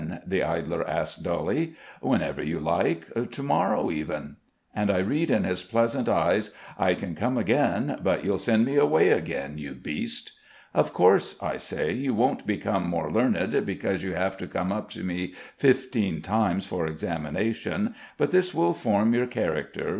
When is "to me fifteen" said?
14.89-16.23